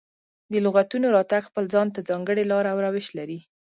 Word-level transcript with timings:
د 0.51 0.53
لغتونو 0.65 1.07
راتګ 1.15 1.41
خپل 1.49 1.63
ځان 1.73 1.87
ته 1.95 1.99
ځانګړې 2.09 2.43
لاره 2.51 2.69
او 2.73 2.79
روش 2.85 3.07
لري. 3.17 3.39